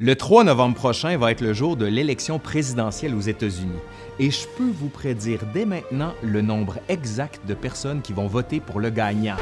Le 0.00 0.14
3 0.14 0.44
novembre 0.44 0.76
prochain 0.76 1.18
va 1.18 1.32
être 1.32 1.40
le 1.40 1.52
jour 1.52 1.76
de 1.76 1.84
l'élection 1.84 2.38
présidentielle 2.38 3.16
aux 3.16 3.20
États-Unis 3.20 3.80
et 4.20 4.30
je 4.30 4.46
peux 4.56 4.70
vous 4.70 4.90
prédire 4.90 5.40
dès 5.52 5.64
maintenant 5.64 6.14
le 6.22 6.40
nombre 6.40 6.78
exact 6.88 7.44
de 7.48 7.54
personnes 7.54 8.00
qui 8.00 8.12
vont 8.12 8.28
voter 8.28 8.60
pour 8.60 8.78
le 8.78 8.90
gagnant. 8.90 9.34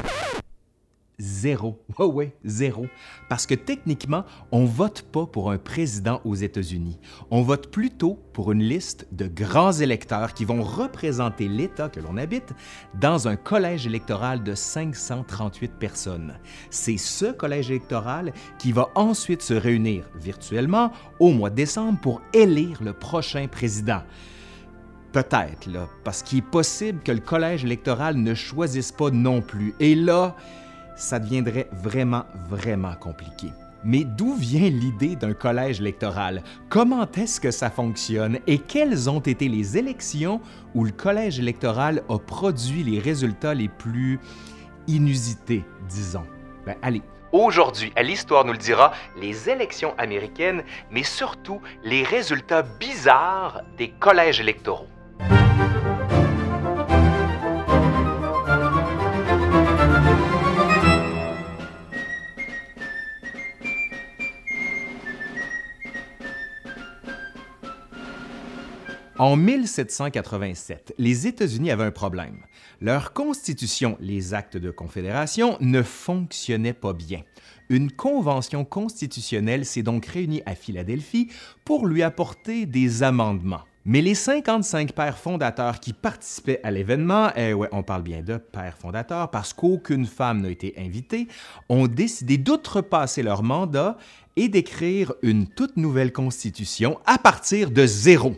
Zéro. 1.18 1.82
Ouais, 1.98 2.04
ouais, 2.04 2.36
zéro. 2.44 2.86
Parce 3.30 3.46
que 3.46 3.54
techniquement, 3.54 4.24
on 4.52 4.66
vote 4.66 5.00
pas 5.00 5.24
pour 5.24 5.50
un 5.50 5.56
président 5.56 6.20
aux 6.24 6.34
États-Unis. 6.34 6.98
On 7.30 7.40
vote 7.40 7.70
plutôt 7.70 8.18
pour 8.34 8.52
une 8.52 8.62
liste 8.62 9.08
de 9.12 9.26
grands 9.26 9.72
électeurs 9.72 10.34
qui 10.34 10.44
vont 10.44 10.62
représenter 10.62 11.48
l'État 11.48 11.88
que 11.88 12.00
l'on 12.00 12.18
habite 12.18 12.52
dans 13.00 13.28
un 13.28 13.36
collège 13.36 13.86
électoral 13.86 14.42
de 14.42 14.54
538 14.54 15.72
personnes. 15.78 16.34
C'est 16.68 16.98
ce 16.98 17.32
collège 17.32 17.70
électoral 17.70 18.34
qui 18.58 18.72
va 18.72 18.90
ensuite 18.94 19.40
se 19.40 19.54
réunir 19.54 20.04
virtuellement 20.16 20.92
au 21.18 21.32
mois 21.32 21.48
de 21.48 21.54
décembre 21.54 21.98
pour 22.00 22.20
élire 22.34 22.82
le 22.82 22.92
prochain 22.92 23.48
président. 23.48 24.02
Peut-être, 25.12 25.66
là, 25.66 25.88
parce 26.04 26.22
qu'il 26.22 26.38
est 26.38 26.42
possible 26.42 27.00
que 27.02 27.12
le 27.12 27.20
collège 27.20 27.64
électoral 27.64 28.16
ne 28.16 28.34
choisisse 28.34 28.92
pas 28.92 29.10
non 29.10 29.40
plus. 29.40 29.74
Et 29.80 29.94
là, 29.94 30.36
ça 30.96 31.18
deviendrait 31.18 31.68
vraiment, 31.72 32.24
vraiment 32.48 32.94
compliqué. 32.94 33.52
Mais 33.84 34.02
d'où 34.02 34.34
vient 34.34 34.68
l'idée 34.68 35.14
d'un 35.14 35.34
collège 35.34 35.80
électoral? 35.80 36.42
Comment 36.68 37.06
est-ce 37.12 37.40
que 37.40 37.52
ça 37.52 37.70
fonctionne? 37.70 38.40
Et 38.48 38.58
quelles 38.58 39.08
ont 39.08 39.20
été 39.20 39.48
les 39.48 39.78
élections 39.78 40.40
où 40.74 40.84
le 40.84 40.90
collège 40.90 41.38
électoral 41.38 42.02
a 42.08 42.18
produit 42.18 42.82
les 42.82 42.98
résultats 42.98 43.54
les 43.54 43.68
plus 43.68 44.18
inusités, 44.88 45.64
disons? 45.88 46.26
Ben, 46.64 46.74
allez. 46.82 47.02
Aujourd'hui, 47.30 47.92
à 47.96 48.02
l'Histoire 48.02 48.44
nous 48.44 48.52
le 48.52 48.58
dira, 48.58 48.92
les 49.20 49.50
élections 49.50 49.94
américaines, 49.98 50.64
mais 50.90 51.02
surtout 51.02 51.60
les 51.84 52.02
résultats 52.02 52.62
bizarres 52.62 53.62
des 53.76 53.90
collèges 53.90 54.40
électoraux. 54.40 54.88
En 69.18 69.36
1787, 69.36 70.94
les 70.98 71.26
États-Unis 71.26 71.70
avaient 71.70 71.84
un 71.84 71.90
problème. 71.90 72.40
Leur 72.82 73.14
constitution, 73.14 73.96
les 73.98 74.34
actes 74.34 74.58
de 74.58 74.70
confédération, 74.70 75.56
ne 75.60 75.82
fonctionnaient 75.82 76.74
pas 76.74 76.92
bien. 76.92 77.22
Une 77.70 77.90
convention 77.90 78.66
constitutionnelle 78.66 79.64
s'est 79.64 79.82
donc 79.82 80.04
réunie 80.04 80.42
à 80.44 80.54
Philadelphie 80.54 81.28
pour 81.64 81.86
lui 81.86 82.02
apporter 82.02 82.66
des 82.66 83.02
amendements. 83.02 83.62
Mais 83.86 84.02
les 84.02 84.14
55 84.14 84.92
pères 84.92 85.16
fondateurs 85.16 85.80
qui 85.80 85.94
participaient 85.94 86.60
à 86.62 86.70
l'événement, 86.70 87.30
eh 87.36 87.54
ouais, 87.54 87.68
on 87.72 87.82
parle 87.82 88.02
bien 88.02 88.20
de 88.20 88.36
pères 88.36 88.76
fondateurs 88.76 89.30
parce 89.30 89.54
qu'aucune 89.54 90.04
femme 90.04 90.42
n'a 90.42 90.50
été 90.50 90.74
invitée, 90.76 91.26
ont 91.70 91.86
décidé 91.86 92.36
d'outrepasser 92.36 93.22
leur 93.22 93.42
mandat 93.42 93.96
et 94.36 94.48
d'écrire 94.48 95.14
une 95.22 95.46
toute 95.46 95.78
nouvelle 95.78 96.12
constitution 96.12 96.98
à 97.06 97.16
partir 97.16 97.70
de 97.70 97.86
zéro 97.86 98.36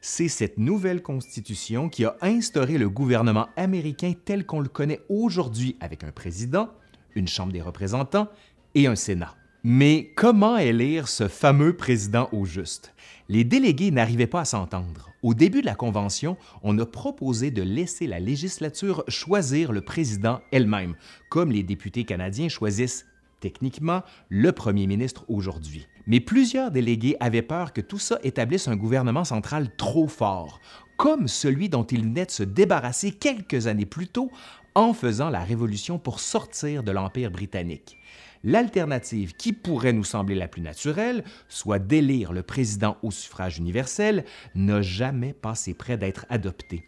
c'est 0.00 0.28
cette 0.28 0.58
nouvelle 0.58 1.02
constitution 1.02 1.88
qui 1.88 2.04
a 2.04 2.16
instauré 2.22 2.78
le 2.78 2.88
gouvernement 2.88 3.48
américain 3.56 4.12
tel 4.24 4.46
qu'on 4.46 4.60
le 4.60 4.68
connaît 4.68 5.00
aujourd'hui 5.08 5.76
avec 5.80 6.04
un 6.04 6.12
président, 6.12 6.70
une 7.14 7.28
Chambre 7.28 7.52
des 7.52 7.60
représentants 7.60 8.28
et 8.74 8.86
un 8.86 8.96
Sénat. 8.96 9.34
Mais 9.62 10.10
comment 10.16 10.56
élire 10.56 11.06
ce 11.06 11.28
fameux 11.28 11.76
président 11.76 12.30
au 12.32 12.46
juste? 12.46 12.94
Les 13.28 13.44
délégués 13.44 13.90
n'arrivaient 13.90 14.26
pas 14.26 14.40
à 14.40 14.44
s'entendre. 14.46 15.10
Au 15.22 15.34
début 15.34 15.60
de 15.60 15.66
la 15.66 15.74
Convention, 15.74 16.38
on 16.62 16.78
a 16.78 16.86
proposé 16.86 17.50
de 17.50 17.62
laisser 17.62 18.06
la 18.06 18.20
législature 18.20 19.04
choisir 19.06 19.70
le 19.70 19.82
président 19.82 20.40
elle-même, 20.50 20.94
comme 21.28 21.52
les 21.52 21.62
députés 21.62 22.04
canadiens 22.04 22.48
choisissent 22.48 23.04
techniquement 23.40 24.02
le 24.28 24.52
premier 24.52 24.86
ministre 24.86 25.24
aujourd'hui. 25.28 25.86
Mais 26.06 26.20
plusieurs 26.20 26.70
délégués 26.70 27.16
avaient 27.20 27.42
peur 27.42 27.72
que 27.72 27.80
tout 27.80 27.98
ça 27.98 28.18
établisse 28.22 28.68
un 28.68 28.76
gouvernement 28.76 29.24
central 29.24 29.74
trop 29.76 30.08
fort, 30.08 30.60
comme 30.96 31.28
celui 31.28 31.68
dont 31.68 31.84
ils 31.84 32.04
venaient 32.04 32.26
de 32.26 32.30
se 32.30 32.42
débarrasser 32.42 33.12
quelques 33.12 33.66
années 33.66 33.86
plus 33.86 34.08
tôt 34.08 34.30
en 34.74 34.92
faisant 34.92 35.30
la 35.30 35.40
révolution 35.40 35.98
pour 35.98 36.20
sortir 36.20 36.82
de 36.82 36.92
l'Empire 36.92 37.30
britannique. 37.30 37.96
L'alternative 38.42 39.34
qui 39.34 39.52
pourrait 39.52 39.92
nous 39.92 40.04
sembler 40.04 40.34
la 40.34 40.48
plus 40.48 40.62
naturelle, 40.62 41.24
soit 41.48 41.78
d'élire 41.78 42.32
le 42.32 42.42
président 42.42 42.96
au 43.02 43.10
suffrage 43.10 43.58
universel, 43.58 44.24
n'a 44.54 44.80
jamais 44.80 45.34
passé 45.34 45.74
près 45.74 45.98
d'être 45.98 46.24
adoptée 46.30 46.84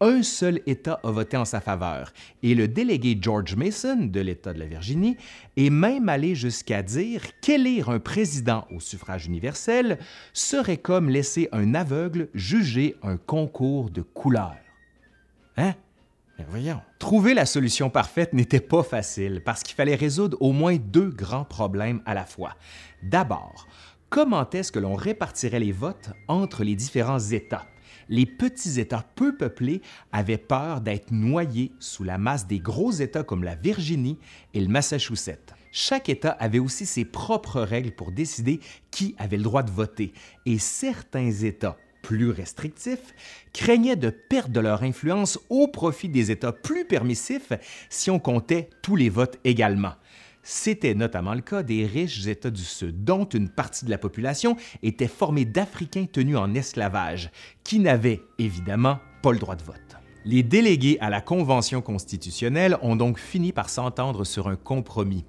un 0.00 0.22
seul 0.22 0.60
État 0.66 1.00
a 1.02 1.10
voté 1.10 1.36
en 1.36 1.44
sa 1.44 1.60
faveur, 1.60 2.12
et 2.42 2.54
le 2.54 2.68
délégué 2.68 3.16
George 3.20 3.54
Mason 3.56 4.06
de 4.06 4.20
l'État 4.20 4.52
de 4.52 4.58
la 4.58 4.66
Virginie 4.66 5.16
est 5.56 5.70
même 5.70 6.08
allé 6.08 6.34
jusqu'à 6.34 6.82
dire 6.82 7.22
qu'élire 7.40 7.88
un 7.88 8.00
président 8.00 8.66
au 8.70 8.80
suffrage 8.80 9.26
universel 9.26 9.98
serait 10.32 10.76
comme 10.76 11.08
laisser 11.08 11.48
un 11.52 11.74
aveugle 11.74 12.28
juger 12.34 12.96
un 13.02 13.16
concours 13.16 13.90
de 13.90 14.02
couleurs. 14.02 14.56
Hein? 15.56 15.74
Mais 16.38 16.44
voyons. 16.48 16.80
Trouver 16.98 17.34
la 17.34 17.46
solution 17.46 17.90
parfaite 17.90 18.32
n'était 18.32 18.60
pas 18.60 18.82
facile 18.82 19.42
parce 19.44 19.62
qu'il 19.62 19.76
fallait 19.76 19.94
résoudre 19.94 20.36
au 20.40 20.52
moins 20.52 20.76
deux 20.76 21.10
grands 21.10 21.44
problèmes 21.44 22.02
à 22.06 22.14
la 22.14 22.24
fois. 22.24 22.56
D'abord, 23.02 23.68
comment 24.10 24.48
est-ce 24.50 24.72
que 24.72 24.80
l'on 24.80 24.94
répartirait 24.94 25.60
les 25.60 25.72
votes 25.72 26.10
entre 26.26 26.64
les 26.64 26.74
différents 26.74 27.20
États? 27.20 27.66
Les 28.08 28.26
petits 28.26 28.80
États 28.80 29.04
peu 29.14 29.36
peuplés 29.36 29.82
avaient 30.12 30.38
peur 30.38 30.80
d'être 30.80 31.10
noyés 31.10 31.72
sous 31.78 32.04
la 32.04 32.18
masse 32.18 32.46
des 32.46 32.60
gros 32.60 32.92
États 32.92 33.22
comme 33.22 33.44
la 33.44 33.54
Virginie 33.54 34.18
et 34.52 34.60
le 34.60 34.68
Massachusetts. 34.68 35.54
Chaque 35.72 36.08
État 36.08 36.30
avait 36.30 36.60
aussi 36.60 36.86
ses 36.86 37.04
propres 37.04 37.60
règles 37.60 37.90
pour 37.90 38.12
décider 38.12 38.60
qui 38.90 39.16
avait 39.18 39.36
le 39.36 39.42
droit 39.42 39.64
de 39.64 39.72
voter, 39.72 40.12
et 40.46 40.58
certains 40.58 41.30
États 41.30 41.76
plus 42.04 42.30
restrictifs 42.30 43.14
craignaient 43.52 43.96
de 43.96 44.10
perdre 44.10 44.60
leur 44.60 44.82
influence 44.82 45.38
au 45.48 45.66
profit 45.66 46.08
des 46.08 46.30
États 46.30 46.52
plus 46.52 46.84
permissifs 46.84 47.52
si 47.88 48.10
on 48.10 48.18
comptait 48.18 48.68
tous 48.82 48.94
les 48.94 49.08
votes 49.08 49.40
également. 49.42 49.94
C'était 50.46 50.94
notamment 50.94 51.32
le 51.32 51.40
cas 51.40 51.62
des 51.62 51.86
riches 51.86 52.26
États 52.26 52.50
du 52.50 52.62
Sud, 52.62 53.02
dont 53.02 53.24
une 53.24 53.48
partie 53.48 53.86
de 53.86 53.90
la 53.90 53.96
population 53.96 54.56
était 54.82 55.08
formée 55.08 55.46
d'Africains 55.46 56.04
tenus 56.04 56.36
en 56.36 56.54
esclavage, 56.54 57.30
qui 57.64 57.78
n'avaient 57.78 58.20
évidemment 58.38 58.98
pas 59.22 59.32
le 59.32 59.38
droit 59.38 59.56
de 59.56 59.62
vote. 59.62 59.96
Les 60.26 60.42
délégués 60.42 60.98
à 61.00 61.08
la 61.08 61.22
Convention 61.22 61.80
constitutionnelle 61.80 62.76
ont 62.82 62.94
donc 62.94 63.18
fini 63.18 63.52
par 63.52 63.70
s'entendre 63.70 64.24
sur 64.24 64.48
un 64.48 64.56
compromis, 64.56 65.24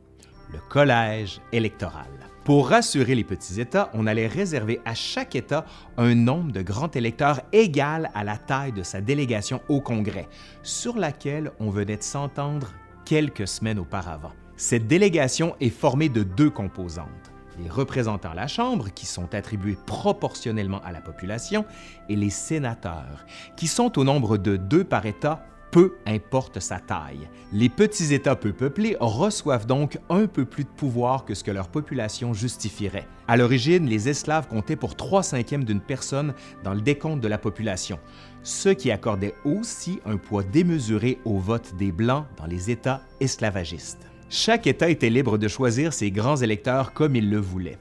le 0.52 0.60
collège 0.70 1.40
électoral. 1.54 2.10
Pour 2.44 2.68
rassurer 2.68 3.16
les 3.16 3.24
petits 3.24 3.62
États, 3.62 3.90
on 3.94 4.08
allait 4.08 4.28
réserver 4.28 4.82
à 4.84 4.96
chaque 4.96 5.36
État 5.36 5.66
un 5.96 6.14
nombre 6.14 6.52
de 6.52 6.62
grands 6.62 6.92
électeurs 6.92 7.40
égal 7.54 8.12
à 8.14 8.26
la 8.26 8.38
taille 8.38 8.74
de 8.74 8.84
sa 8.84 9.00
délégation 9.00 9.62
au 9.70 9.80
Congrès, 9.80 10.28
sur 10.62 10.98
laquelle 10.98 11.54
on 11.62 11.70
venait 11.70 11.98
de 11.98 12.04
s'entendre 12.04 12.74
quelques 13.06 13.48
semaines 13.48 13.80
auparavant. 13.80 14.34
Cette 14.58 14.88
délégation 14.88 15.56
est 15.60 15.70
formée 15.70 16.10
de 16.10 16.24
deux 16.24 16.50
composantes 16.50 17.32
les 17.60 17.70
représentants 17.70 18.32
à 18.32 18.36
la 18.36 18.48
Chambre, 18.48 18.90
qui 18.94 19.06
sont 19.06 19.34
attribués 19.34 19.78
proportionnellement 19.86 20.82
à 20.84 20.92
la 20.92 21.02
population, 21.02 21.66
et 22.10 22.16
les 22.16 22.30
sénateurs, 22.30 23.26
qui 23.56 23.68
sont 23.68 23.98
au 23.98 24.04
nombre 24.04 24.38
de 24.38 24.58
deux 24.58 24.84
par 24.84 25.06
État, 25.06 25.46
peu 25.72 25.96
importe 26.06 26.62
sa 26.62 26.80
taille. 26.80 27.28
Les 27.52 27.68
petits 27.68 28.14
États 28.14 28.38
peu 28.38 28.54
peuplés 28.54 28.96
reçoivent 29.00 29.66
donc 29.66 30.00
un 30.10 30.26
peu 30.26 30.46
plus 30.46 30.64
de 30.64 30.70
pouvoir 30.70 31.26
que 31.26 31.34
ce 31.34 31.44
que 31.44 31.52
leur 31.52 31.68
population 31.68 32.34
justifierait. 32.34 33.08
À 33.28 33.36
l'origine, 33.36 33.86
les 33.86 34.08
esclaves 34.08 34.48
comptaient 34.48 34.78
pour 34.78 34.96
trois 34.96 35.24
cinquièmes 35.24 35.66
d'une 35.66 35.82
personne 35.82 36.34
dans 36.64 36.74
le 36.74 36.82
décompte 36.82 37.22
de 37.22 37.28
la 37.28 37.38
population, 37.38 38.00
ce 38.44 38.70
qui 38.70 38.90
accordait 38.90 39.36
aussi 39.44 40.00
un 40.06 40.16
poids 40.16 40.44
démesuré 40.44 41.20
au 41.26 41.40
vote 41.40 41.76
des 41.76 41.92
Blancs 41.92 42.26
dans 42.38 42.46
les 42.46 42.72
États 42.72 43.02
esclavagistes. 43.20 44.15
Chaque 44.30 44.66
État 44.66 44.90
était 44.90 45.12
libre 45.12 45.38
de 45.38 45.48
choisir 45.48 45.94
ses 45.94 46.10
grands 46.10 46.38
électeurs 46.38 46.94
comme 46.94 47.16
il 47.16 47.30
le 47.30 47.38
voulait. 47.38 47.78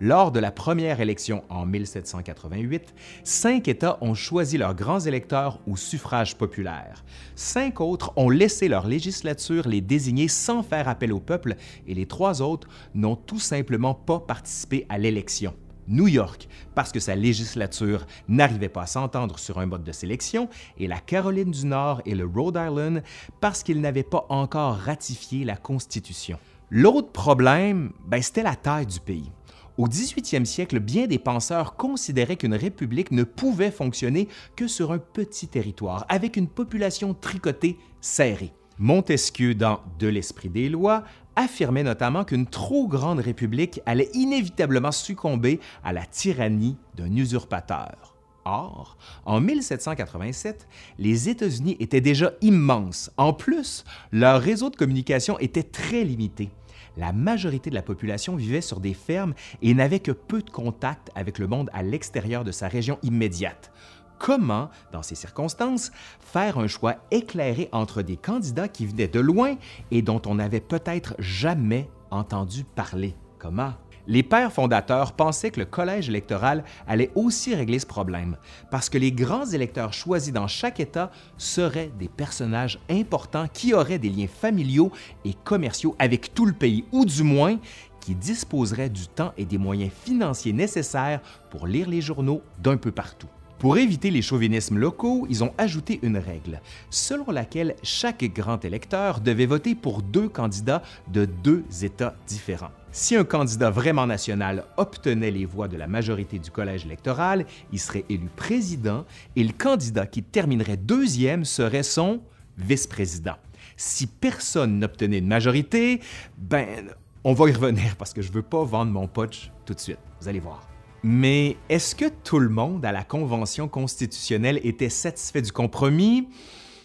Lors 0.00 0.30
de 0.30 0.38
la 0.38 0.52
première 0.52 1.00
élection 1.00 1.42
en 1.48 1.66
1788, 1.66 2.94
cinq 3.24 3.66
États 3.66 3.98
ont 4.00 4.14
choisi 4.14 4.56
leurs 4.56 4.76
grands 4.76 5.00
électeurs 5.00 5.58
au 5.66 5.76
suffrage 5.76 6.36
populaire. 6.36 7.04
Cinq 7.34 7.80
autres 7.80 8.12
ont 8.14 8.30
laissé 8.30 8.68
leur 8.68 8.86
législature 8.86 9.66
les 9.66 9.80
désigner 9.80 10.28
sans 10.28 10.62
faire 10.62 10.86
appel 10.86 11.12
au 11.12 11.18
peuple 11.18 11.56
et 11.88 11.94
les 11.94 12.06
trois 12.06 12.42
autres 12.42 12.68
n'ont 12.94 13.16
tout 13.16 13.40
simplement 13.40 13.94
pas 13.94 14.20
participé 14.20 14.86
à 14.88 14.98
l'élection. 14.98 15.52
New 15.88 16.06
York, 16.06 16.48
parce 16.74 16.92
que 16.92 17.00
sa 17.00 17.14
législature 17.14 18.06
n'arrivait 18.28 18.68
pas 18.68 18.82
à 18.82 18.86
s'entendre 18.86 19.38
sur 19.38 19.58
un 19.58 19.66
mode 19.66 19.84
de 19.84 19.92
sélection, 19.92 20.48
et 20.76 20.86
la 20.86 20.98
Caroline 20.98 21.50
du 21.50 21.66
Nord 21.66 22.02
et 22.06 22.14
le 22.14 22.26
Rhode 22.26 22.56
Island, 22.56 23.02
parce 23.40 23.62
qu'ils 23.62 23.80
n'avaient 23.80 24.02
pas 24.02 24.26
encore 24.28 24.76
ratifié 24.76 25.44
la 25.44 25.56
Constitution. 25.56 26.38
L'autre 26.70 27.12
problème, 27.12 27.92
ben, 28.06 28.20
c'était 28.20 28.42
la 28.42 28.54
taille 28.54 28.86
du 28.86 29.00
pays. 29.00 29.30
Au 29.78 29.86
18e 29.86 30.44
siècle, 30.44 30.80
bien 30.80 31.06
des 31.06 31.20
penseurs 31.20 31.76
considéraient 31.76 32.36
qu'une 32.36 32.54
république 32.54 33.12
ne 33.12 33.22
pouvait 33.22 33.70
fonctionner 33.70 34.28
que 34.56 34.66
sur 34.66 34.90
un 34.90 34.98
petit 34.98 35.46
territoire, 35.46 36.04
avec 36.08 36.36
une 36.36 36.48
population 36.48 37.14
tricotée 37.14 37.78
serrée. 38.00 38.52
Montesquieu, 38.78 39.54
dans 39.54 39.80
De 39.98 40.08
l'esprit 40.08 40.48
des 40.48 40.68
lois, 40.68 41.04
affirmait 41.38 41.84
notamment 41.84 42.24
qu'une 42.24 42.46
trop 42.46 42.88
grande 42.88 43.20
république 43.20 43.80
allait 43.86 44.10
inévitablement 44.12 44.90
succomber 44.90 45.60
à 45.84 45.92
la 45.92 46.04
tyrannie 46.04 46.76
d'un 46.96 47.14
usurpateur. 47.14 48.16
Or, 48.44 48.96
en 49.24 49.40
1787, 49.40 50.66
les 50.98 51.28
États-Unis 51.28 51.76
étaient 51.80 52.00
déjà 52.00 52.32
immenses. 52.40 53.10
En 53.16 53.32
plus, 53.32 53.84
leur 54.10 54.40
réseau 54.40 54.68
de 54.68 54.76
communication 54.76 55.38
était 55.38 55.62
très 55.62 56.02
limité 56.02 56.50
la 56.98 57.12
majorité 57.12 57.70
de 57.70 57.76
la 57.76 57.82
population 57.82 58.36
vivait 58.36 58.60
sur 58.60 58.80
des 58.80 58.92
fermes 58.92 59.34
et 59.62 59.72
n'avait 59.72 60.00
que 60.00 60.10
peu 60.10 60.42
de 60.42 60.50
contact 60.50 61.10
avec 61.14 61.38
le 61.38 61.46
monde 61.46 61.70
à 61.72 61.82
l'extérieur 61.82 62.44
de 62.44 62.50
sa 62.50 62.68
région 62.68 62.98
immédiate. 63.02 63.70
Comment, 64.18 64.70
dans 64.92 65.02
ces 65.02 65.14
circonstances, 65.14 65.92
faire 66.20 66.58
un 66.58 66.66
choix 66.66 66.96
éclairé 67.10 67.68
entre 67.72 68.02
des 68.02 68.16
candidats 68.16 68.68
qui 68.68 68.86
venaient 68.86 69.08
de 69.08 69.20
loin 69.20 69.56
et 69.90 70.02
dont 70.02 70.20
on 70.26 70.34
n'avait 70.34 70.60
peut-être 70.60 71.14
jamais 71.18 71.88
entendu 72.10 72.64
parler? 72.64 73.14
Comment? 73.38 73.74
Les 74.10 74.22
pères 74.22 74.52
fondateurs 74.52 75.12
pensaient 75.12 75.50
que 75.50 75.60
le 75.60 75.66
collège 75.66 76.08
électoral 76.08 76.64
allait 76.86 77.10
aussi 77.14 77.54
régler 77.54 77.78
ce 77.78 77.84
problème, 77.84 78.38
parce 78.70 78.88
que 78.88 78.96
les 78.96 79.12
grands 79.12 79.44
électeurs 79.44 79.92
choisis 79.92 80.32
dans 80.32 80.46
chaque 80.48 80.80
État 80.80 81.10
seraient 81.36 81.92
des 81.98 82.08
personnages 82.08 82.80
importants 82.88 83.48
qui 83.52 83.74
auraient 83.74 83.98
des 83.98 84.08
liens 84.08 84.26
familiaux 84.26 84.90
et 85.26 85.34
commerciaux 85.44 85.94
avec 85.98 86.32
tout 86.32 86.46
le 86.46 86.54
pays, 86.54 86.86
ou 86.90 87.04
du 87.04 87.22
moins 87.22 87.58
qui 88.00 88.14
disposeraient 88.14 88.88
du 88.88 89.08
temps 89.08 89.34
et 89.36 89.44
des 89.44 89.58
moyens 89.58 89.92
financiers 89.92 90.54
nécessaires 90.54 91.20
pour 91.50 91.66
lire 91.66 91.90
les 91.90 92.00
journaux 92.00 92.40
d'un 92.58 92.78
peu 92.78 92.90
partout. 92.90 93.28
Pour 93.58 93.76
éviter 93.76 94.12
les 94.12 94.22
chauvinismes 94.22 94.78
locaux, 94.78 95.26
ils 95.28 95.42
ont 95.42 95.52
ajouté 95.58 95.98
une 96.02 96.16
règle, 96.16 96.60
selon 96.90 97.32
laquelle 97.32 97.74
chaque 97.82 98.22
grand 98.32 98.64
électeur 98.64 99.20
devait 99.20 99.46
voter 99.46 99.74
pour 99.74 100.00
deux 100.00 100.28
candidats 100.28 100.82
de 101.12 101.24
deux 101.24 101.64
États 101.82 102.14
différents. 102.28 102.70
Si 102.92 103.16
un 103.16 103.24
candidat 103.24 103.70
vraiment 103.70 104.06
national 104.06 104.64
obtenait 104.76 105.32
les 105.32 105.44
voix 105.44 105.66
de 105.66 105.76
la 105.76 105.88
majorité 105.88 106.38
du 106.38 106.52
collège 106.52 106.86
électoral, 106.86 107.46
il 107.72 107.80
serait 107.80 108.04
élu 108.08 108.28
président 108.36 109.04
et 109.34 109.42
le 109.42 109.52
candidat 109.52 110.06
qui 110.06 110.22
terminerait 110.22 110.76
deuxième 110.76 111.44
serait 111.44 111.82
son 111.82 112.20
vice-président. 112.58 113.36
Si 113.76 114.06
personne 114.06 114.78
n'obtenait 114.78 115.18
une 115.18 115.26
majorité, 115.26 116.00
ben, 116.36 116.90
on 117.24 117.32
va 117.34 117.48
y 117.48 117.52
revenir 117.52 117.96
parce 117.96 118.14
que 118.14 118.22
je 118.22 118.30
veux 118.30 118.42
pas 118.42 118.62
vendre 118.62 118.92
mon 118.92 119.08
punch 119.08 119.50
tout 119.66 119.74
de 119.74 119.80
suite. 119.80 119.98
Vous 120.20 120.28
allez 120.28 120.40
voir. 120.40 120.67
Mais 121.02 121.56
est-ce 121.68 121.94
que 121.94 122.06
tout 122.24 122.38
le 122.38 122.48
monde 122.48 122.84
à 122.84 122.92
la 122.92 123.04
Convention 123.04 123.68
constitutionnelle 123.68 124.60
était 124.64 124.88
satisfait 124.88 125.42
du 125.42 125.52
compromis? 125.52 126.28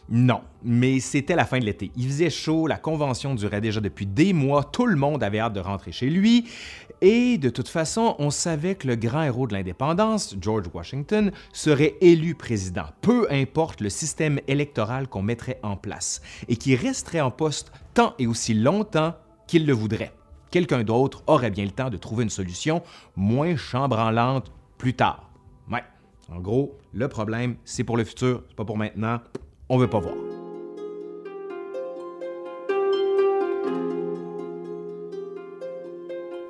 Non, 0.10 0.42
mais 0.64 1.00
c'était 1.00 1.36
la 1.36 1.46
fin 1.46 1.60
de 1.60 1.66
l'été. 1.66 1.92
Il 1.96 2.08
faisait 2.08 2.30
chaud, 2.30 2.68
la 2.68 2.78
convention 2.78 3.36
durait 3.36 3.62
déjà 3.62 3.80
depuis 3.80 4.06
des 4.06 4.34
mois, 4.34 4.64
tout 4.64 4.86
le 4.86 4.98
monde 4.98 5.24
avait 5.24 5.40
hâte 5.40 5.54
de 5.54 5.62
rentrer 5.62 5.94
chez 5.94 6.10
lui, 6.10 6.46
et 7.02 7.38
de 7.38 7.50
toute 7.50 7.70
façon, 7.70 8.16
on 8.20 8.30
savait 8.30 8.76
que 8.76 8.88
le 8.88 8.96
grand 8.96 9.24
héros 9.24 9.48
de 9.48 9.54
l'indépendance, 9.54 10.36
George 10.40 10.66
Washington, 10.74 11.32
serait 11.54 11.96
élu 12.02 12.36
président, 12.36 12.86
peu 13.02 13.28
importe 13.32 13.80
le 13.80 13.90
système 13.90 14.40
électoral 14.48 15.08
qu'on 15.08 15.22
mettrait 15.22 15.60
en 15.64 15.78
place, 15.78 16.22
et 16.50 16.58
qui 16.58 16.76
resterait 16.76 17.22
en 17.22 17.32
poste 17.32 17.72
tant 17.94 18.14
et 18.20 18.28
aussi 18.28 18.54
longtemps 18.54 19.16
qu'il 19.48 19.66
le 19.66 19.74
voudrait 19.74 20.12
quelqu'un 20.54 20.84
d'autre 20.84 21.24
aurait 21.26 21.50
bien 21.50 21.66
le 21.66 21.72
temps 21.72 21.90
de 21.90 21.98
trouver 21.98 22.24
une 22.24 22.30
solution 22.30 22.84
moins 23.16 23.56
chambranlante 23.56 24.52
plus 24.78 24.94
tard. 24.94 25.32
Ouais, 25.72 25.84
en 26.32 26.40
gros, 26.40 26.78
le 26.94 27.08
problème, 27.08 27.56
c'est 27.66 27.84
pour 27.84 27.98
le 27.98 28.04
futur, 28.04 28.44
c'est 28.48 28.56
pas 28.56 28.64
pour 28.64 28.78
maintenant. 28.78 29.20
On 29.68 29.80
veut 29.80 29.90
pas 29.90 30.00
voir. 30.00 30.14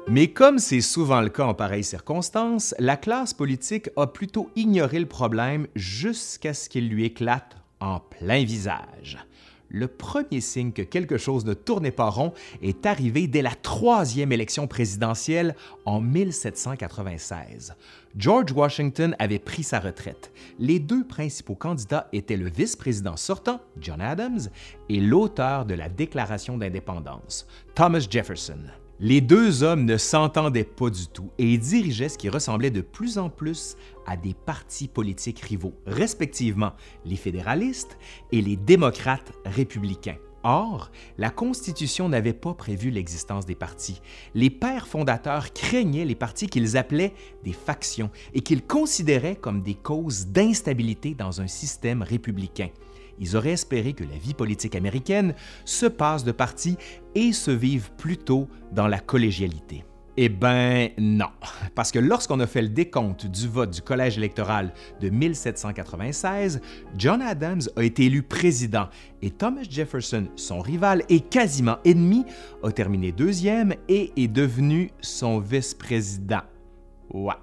Mais 0.10 0.28
comme 0.28 0.60
c'est 0.60 0.82
souvent 0.82 1.22
le 1.22 1.30
cas 1.30 1.46
en 1.46 1.54
pareilles 1.54 1.86
circonstances, 1.86 2.76
la 2.80 2.98
classe 2.98 3.34
politique 3.34 3.90
a 3.96 4.08
plutôt 4.08 4.50
ignoré 4.58 5.00
le 5.00 5.06
problème 5.06 5.68
jusqu'à 5.76 6.54
ce 6.54 6.68
qu'il 6.68 6.90
lui 6.90 7.06
éclate 7.06 7.56
en 7.80 8.02
plein 8.02 8.44
visage 8.44 9.26
le 9.74 9.88
premier 9.88 10.40
signe 10.40 10.72
que 10.72 10.82
quelque 10.82 11.18
chose 11.18 11.44
ne 11.44 11.54
tournait 11.54 11.92
pas 11.92 12.10
rond 12.10 12.32
est 12.62 12.86
arrivé 12.86 13.28
dès 13.28 13.42
la 13.42 13.56
troisième 13.56 14.32
élection 14.32 14.68
présidentielle 14.68 15.56
en 15.84 16.00
1796. 16.00 17.74
George 18.16 18.52
Washington 18.52 19.16
avait 19.18 19.40
pris 19.40 19.64
sa 19.64 19.80
retraite. 19.80 20.32
Les 20.60 20.80
deux 20.80 21.04
principaux 21.04 21.56
candidats 21.56 22.08
étaient 22.14 22.38
le 22.38 22.50
vice-président 22.50 23.18
sortant, 23.18 23.60
John 23.80 24.00
Adams, 24.00 24.42
et 24.88 25.02
l'auteur 25.02 25.66
de 25.66 25.74
la 25.74 25.90
Déclaration 25.90 26.58
d'indépendance, 26.58 27.48
Thomas 27.74 28.06
Jefferson. 28.08 28.60
Les 29.06 29.20
deux 29.20 29.64
hommes 29.64 29.84
ne 29.84 29.98
s'entendaient 29.98 30.64
pas 30.64 30.90
du 30.90 31.08
tout 31.08 31.30
et 31.38 31.58
dirigeaient 31.58 32.08
ce 32.08 32.18
qui 32.18 32.30
ressemblait 32.30 32.72
de 32.72 32.80
plus 32.80 33.18
en 33.18 33.30
plus 33.30 33.76
à 34.08 34.16
des 34.16 34.34
partis 34.34 34.88
politiques 34.88 35.42
rivaux, 35.42 35.74
respectivement 35.86 36.72
les 37.04 37.18
fédéralistes 37.18 37.98
et 38.32 38.42
les 38.42 38.56
démocrates 38.56 39.34
républicains. 39.44 40.16
Or, 40.44 40.90
la 41.18 41.30
Constitution 41.30 42.08
n'avait 42.08 42.32
pas 42.32 42.54
prévu 42.54 42.92
l'existence 42.92 43.46
des 43.46 43.56
partis. 43.56 44.00
Les 44.36 44.50
pères 44.50 44.88
fondateurs 44.88 45.52
craignaient 45.52 46.06
les 46.06 46.16
partis 46.16 46.48
qu'ils 46.48 46.78
appelaient 46.78 47.14
des 47.44 47.52
factions 47.52 48.10
et 48.34 48.40
qu'ils 48.40 48.66
considéraient 48.66 49.36
comme 49.36 49.64
des 49.64 49.76
causes 49.76 50.28
d'instabilité 50.28 51.14
dans 51.14 51.42
un 51.42 51.48
système 51.48 52.04
républicain 52.04 52.70
ils 53.20 53.36
auraient 53.36 53.52
espéré 53.52 53.94
que 53.94 54.04
la 54.04 54.18
vie 54.18 54.34
politique 54.34 54.76
américaine 54.76 55.34
se 55.66 55.86
passe 55.86 56.24
de 56.24 56.32
parti 56.32 56.78
et 57.16 57.32
se 57.32 57.52
vive 57.52 57.92
plutôt 57.98 58.48
dans 58.72 58.88
la 58.88 59.00
collégialité. 59.00 59.84
Eh 60.16 60.30
ben 60.30 60.92
non, 61.00 61.30
parce 61.74 61.92
que 61.92 61.98
lorsqu'on 61.98 62.40
a 62.40 62.46
fait 62.46 62.62
le 62.62 62.70
décompte 62.70 63.26
du 63.26 63.48
vote 63.48 63.72
du 63.72 63.82
collège 63.82 64.16
électoral 64.16 64.72
de 65.02 65.10
1796, 65.10 66.62
John 66.96 67.20
Adams 67.22 67.64
a 67.76 67.84
été 67.84 68.06
élu 68.06 68.22
président 68.22 68.90
et 69.24 69.32
Thomas 69.32 69.64
Jefferson, 69.68 70.28
son 70.36 70.62
rival 70.62 71.02
et 71.10 71.20
quasiment 71.20 71.78
ennemi, 71.84 72.26
a 72.62 72.72
terminé 72.72 73.12
deuxième 73.12 73.74
et 73.90 74.12
est 74.16 74.28
devenu 74.28 74.92
son 75.02 75.40
vice-président. 75.40 76.42
Ouais. 77.10 77.34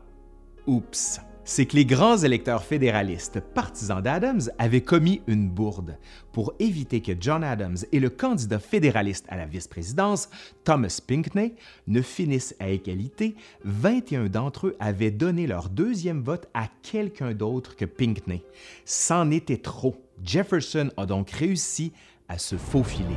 Oups 0.67 1.21
c'est 1.51 1.67
que 1.67 1.75
les 1.75 1.85
grands 1.85 2.17
électeurs 2.17 2.63
fédéralistes 2.63 3.41
partisans 3.41 4.01
d'Adams 4.01 4.43
avaient 4.61 4.83
commis 4.83 5.21
une 5.27 5.49
bourde. 5.49 5.99
Pour 6.31 6.55
éviter 6.61 7.01
que 7.01 7.11
John 7.19 7.43
Adams 7.43 7.79
et 7.91 7.99
le 7.99 8.09
candidat 8.09 8.61
fédéraliste 8.61 9.27
à 9.29 9.37
la 9.37 9.47
vice-présidence, 9.47 10.31
Thomas 10.63 11.01
Pinckney, 11.05 11.57
ne 11.89 12.03
finissent 12.03 12.55
à 12.61 12.69
égalité, 12.69 13.35
21 13.65 14.29
d'entre 14.29 14.69
eux 14.69 14.77
avaient 14.79 15.11
donné 15.11 15.49
leur 15.49 15.71
deuxième 15.71 16.23
vote 16.23 16.47
à 16.55 16.69
quelqu'un 16.83 17.33
d'autre 17.35 17.75
que 17.75 17.85
Pinckney. 17.85 18.45
C'en 18.85 19.33
était 19.33 19.57
trop. 19.57 19.97
Jefferson 20.23 20.93
a 20.97 21.05
donc 21.05 21.33
réussi 21.33 21.91
à 22.29 22.39
se 22.39 22.55
faufiler. 22.55 23.17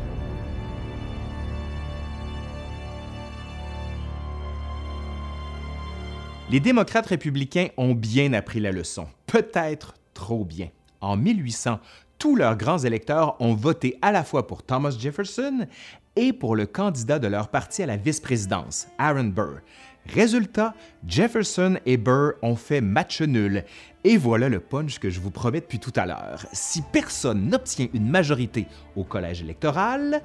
Les 6.49 6.59
démocrates 6.59 7.07
républicains 7.07 7.69
ont 7.77 7.95
bien 7.95 8.33
appris 8.33 8.59
la 8.59 8.71
leçon, 8.71 9.07
peut-être 9.27 9.95
trop 10.13 10.43
bien. 10.43 10.69
En 10.99 11.15
1800, 11.15 11.79
tous 12.19 12.35
leurs 12.35 12.57
grands 12.57 12.79
électeurs 12.79 13.41
ont 13.41 13.53
voté 13.53 13.97
à 14.01 14.11
la 14.11 14.23
fois 14.23 14.45
pour 14.45 14.61
Thomas 14.61 14.95
Jefferson 14.97 15.67
et 16.15 16.33
pour 16.33 16.55
le 16.55 16.65
candidat 16.65 17.17
de 17.17 17.27
leur 17.27 17.47
parti 17.47 17.81
à 17.81 17.85
la 17.85 17.97
vice-présidence, 17.97 18.87
Aaron 18.97 19.25
Burr. 19.25 19.61
Résultat, 20.05 20.73
Jefferson 21.07 21.77
et 21.85 21.95
Burr 21.95 22.33
ont 22.41 22.57
fait 22.57 22.81
match 22.81 23.21
nul. 23.21 23.63
Et 24.03 24.17
voilà 24.17 24.49
le 24.49 24.59
punch 24.59 24.99
que 24.99 25.09
je 25.09 25.21
vous 25.21 25.31
promets 25.31 25.61
depuis 25.61 25.79
tout 25.79 25.93
à 25.95 26.05
l'heure. 26.05 26.45
Si 26.51 26.81
personne 26.81 27.47
n'obtient 27.49 27.87
une 27.93 28.09
majorité 28.09 28.67
au 28.97 29.05
collège 29.05 29.41
électoral, 29.41 30.21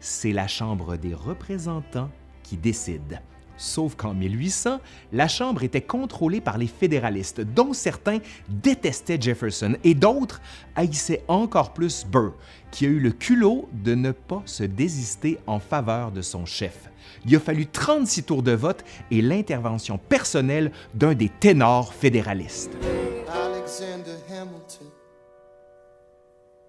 c'est 0.00 0.32
la 0.32 0.48
Chambre 0.48 0.96
des 0.96 1.14
représentants 1.14 2.10
qui 2.42 2.56
décide. 2.56 3.20
Sauf 3.60 3.94
qu'en 3.94 4.14
1800, 4.14 4.80
la 5.12 5.28
Chambre 5.28 5.62
était 5.62 5.82
contrôlée 5.82 6.40
par 6.40 6.56
les 6.56 6.66
fédéralistes, 6.66 7.42
dont 7.42 7.74
certains 7.74 8.20
détestaient 8.48 9.20
Jefferson 9.20 9.76
et 9.84 9.92
d'autres 9.92 10.40
haïssaient 10.76 11.22
encore 11.28 11.74
plus 11.74 12.06
Burr, 12.06 12.32
qui 12.70 12.86
a 12.86 12.88
eu 12.88 12.98
le 12.98 13.10
culot 13.10 13.68
de 13.74 13.94
ne 13.94 14.12
pas 14.12 14.40
se 14.46 14.64
désister 14.64 15.38
en 15.46 15.58
faveur 15.58 16.10
de 16.10 16.22
son 16.22 16.46
chef. 16.46 16.88
Il 17.26 17.36
a 17.36 17.38
fallu 17.38 17.66
36 17.66 18.22
tours 18.22 18.42
de 18.42 18.52
vote 18.52 18.82
et 19.10 19.20
l'intervention 19.20 19.98
personnelle 19.98 20.72
d'un 20.94 21.12
des 21.12 21.28
ténors 21.28 21.92
fédéralistes. 21.92 22.72
Alexander 23.28 24.16
Hamilton. 24.30 24.86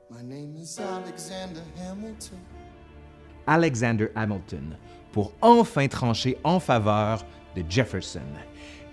My 0.10 0.24
name 0.25 0.57
is 0.57 0.77
Alexander 0.77 1.62
Hamilton. 1.77 2.38
Alexander 3.48 4.10
Hamilton, 4.15 4.77
pour 5.11 5.33
enfin 5.41 5.87
trancher 5.87 6.37
en 6.43 6.59
faveur 6.59 7.25
de 7.55 7.63
Jefferson. 7.67 8.19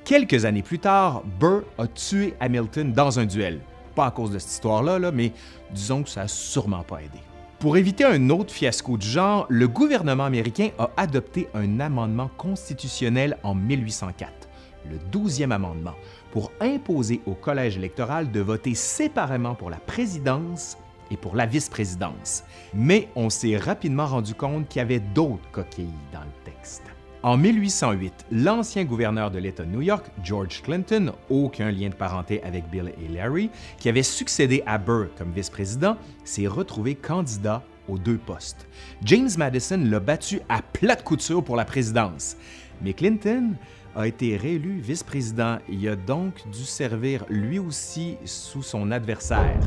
Quelques 0.05 0.45
années 0.45 0.63
plus 0.63 0.79
tard, 0.79 1.23
Burr 1.39 1.65
a 1.77 1.87
tué 1.87 2.35
Hamilton 2.41 2.93
dans 2.93 3.19
un 3.19 3.27
duel. 3.27 3.61
Pas 3.95 4.07
à 4.07 4.11
cause 4.11 4.31
de 4.31 4.39
cette 4.39 4.53
histoire-là, 4.53 4.99
là, 4.99 5.13
mais 5.13 5.33
disons 5.71 6.03
que 6.03 6.09
ça 6.09 6.23
n'a 6.23 6.29
sûrement 6.29 6.83
pas 6.83 7.01
aidé. 7.03 7.19
Pour 7.59 7.77
éviter 7.77 8.05
un 8.05 8.31
autre 8.31 8.53
fiasco 8.53 8.97
du 8.97 9.07
genre, 9.07 9.45
le 9.49 9.67
gouvernement 9.67 10.25
américain 10.25 10.71
a 10.79 10.91
adopté 10.97 11.49
un 11.55 11.81
amendement 11.81 12.31
constitutionnel 12.37 13.37
en 13.43 13.55
1804, 13.55 14.49
le 14.89 14.97
12e 15.11 15.51
amendement, 15.51 15.95
pour 16.31 16.53
imposer 16.61 17.21
au 17.27 17.35
collège 17.35 17.77
électoral 17.77 18.31
de 18.31 18.41
voter 18.41 18.75
séparément 18.75 19.57
pour 19.57 19.71
la 19.71 19.79
présidence 19.79 20.79
et 21.11 21.17
pour 21.17 21.37
la 21.37 21.47
vice-présidence. 21.47 22.45
Mais 22.75 23.09
on 23.17 23.31
s'est 23.31 23.57
rapidement 23.57 24.07
rendu 24.07 24.35
compte 24.35 24.69
qu'il 24.69 24.81
y 24.81 24.83
avait 24.83 25.01
d'autres 25.01 25.51
coquilles 25.53 25.89
dans 26.13 26.21
le 26.21 26.53
texte. 26.53 26.83
En 27.25 27.37
1808, 27.37 28.27
l'ancien 28.31 28.85
gouverneur 28.85 29.33
de 29.33 29.39
l'État 29.39 29.65
de 29.65 29.71
New 29.71 29.83
York, 29.83 30.07
George 30.23 30.63
Clinton, 30.63 31.13
aucun 31.29 31.73
lien 31.73 31.89
de 31.89 31.95
parenté 31.95 32.41
avec 32.45 32.71
Bill 32.71 32.93
et 33.05 33.09
Larry, 33.09 33.51
qui 33.79 33.89
avait 33.89 34.05
succédé 34.05 34.63
à 34.67 34.79
Burr 34.79 35.09
comme 35.17 35.33
vice-président, 35.33 35.97
s'est 36.25 36.47
retrouvé 36.47 36.95
candidat 36.95 37.65
aux 37.89 37.99
deux 37.99 38.19
postes. 38.19 38.69
James 39.03 39.31
Madison 39.37 39.83
l'a 39.85 39.99
battu 39.99 40.41
à 40.49 40.63
plate 40.63 41.03
couture 41.03 41.43
pour 41.43 41.57
la 41.57 41.65
présidence. 41.65 42.37
Mais 42.83 42.93
Clinton 42.93 43.55
a 43.97 44.07
été 44.07 44.37
réélu 44.37 44.79
vice-président. 44.79 45.59
Il 45.69 45.89
a 45.89 45.97
donc 45.97 46.49
dû 46.53 46.63
servir 46.63 47.25
lui 47.29 47.59
aussi 47.59 48.17
sous 48.25 48.63
son 48.63 48.93
adversaire. 48.93 49.59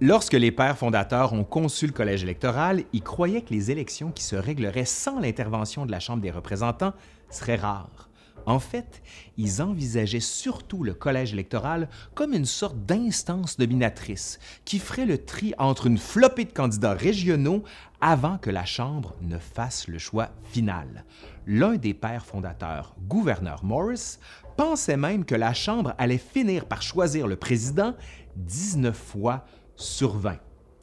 Lorsque 0.00 0.34
les 0.34 0.52
pères 0.52 0.78
fondateurs 0.78 1.32
ont 1.32 1.42
conçu 1.42 1.88
le 1.88 1.92
collège 1.92 2.22
électoral, 2.22 2.84
ils 2.92 3.02
croyaient 3.02 3.42
que 3.42 3.52
les 3.52 3.72
élections 3.72 4.12
qui 4.12 4.22
se 4.22 4.36
régleraient 4.36 4.84
sans 4.84 5.18
l'intervention 5.18 5.86
de 5.86 5.90
la 5.90 5.98
Chambre 5.98 6.22
des 6.22 6.30
représentants 6.30 6.92
seraient 7.30 7.56
rares. 7.56 8.08
En 8.46 8.60
fait, 8.60 9.02
ils 9.36 9.60
envisageaient 9.60 10.20
surtout 10.20 10.84
le 10.84 10.94
collège 10.94 11.32
électoral 11.32 11.88
comme 12.14 12.32
une 12.32 12.44
sorte 12.44 12.78
d'instance 12.86 13.56
dominatrice 13.56 14.38
qui 14.64 14.78
ferait 14.78 15.04
le 15.04 15.18
tri 15.18 15.52
entre 15.58 15.88
une 15.88 15.98
flopée 15.98 16.44
de 16.44 16.52
candidats 16.52 16.94
régionaux 16.94 17.64
avant 18.00 18.38
que 18.38 18.50
la 18.50 18.64
Chambre 18.64 19.16
ne 19.20 19.38
fasse 19.38 19.88
le 19.88 19.98
choix 19.98 20.30
final. 20.44 21.04
L'un 21.48 21.74
des 21.74 21.92
pères 21.92 22.24
fondateurs, 22.24 22.94
gouverneur 23.08 23.64
Morris, 23.64 24.18
pensait 24.56 24.96
même 24.96 25.24
que 25.24 25.34
la 25.34 25.54
Chambre 25.54 25.94
allait 25.98 26.18
finir 26.18 26.66
par 26.66 26.82
choisir 26.82 27.26
le 27.26 27.36
président 27.36 27.94
19 28.36 28.96
fois 28.96 29.44
sur 29.78 30.16
20. 30.16 30.36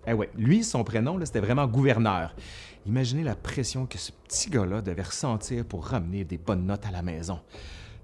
Eh 0.07 0.13
ouais, 0.13 0.29
lui, 0.35 0.63
son 0.63 0.83
prénom, 0.83 1.19
c'était 1.23 1.39
vraiment 1.39 1.67
gouverneur. 1.67 2.35
Imaginez 2.85 3.23
la 3.23 3.35
pression 3.35 3.85
que 3.85 3.97
ce 3.97 4.11
petit 4.11 4.49
gars-là 4.49 4.81
devait 4.81 5.01
ressentir 5.03 5.65
pour 5.65 5.85
ramener 5.85 6.23
des 6.23 6.37
bonnes 6.37 6.65
notes 6.65 6.85
à 6.85 6.91
la 6.91 7.01
maison. 7.01 7.39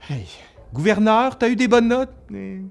Hey, 0.10 0.28
gouverneur, 0.74 1.38
t'as 1.38 1.50
eu 1.50 1.56
des 1.56 1.68
bonnes 1.68 1.88
notes? 1.88 2.12
Eh, 2.34 2.62